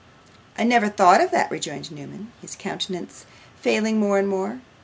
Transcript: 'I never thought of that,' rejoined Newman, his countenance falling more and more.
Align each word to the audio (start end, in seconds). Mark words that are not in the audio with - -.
'I 0.57 0.63
never 0.63 0.89
thought 0.89 1.21
of 1.21 1.29
that,' 1.29 1.51
rejoined 1.51 1.91
Newman, 1.91 2.31
his 2.41 2.55
countenance 2.55 3.27
falling 3.61 3.99
more 3.99 4.17
and 4.17 4.27
more. 4.27 4.59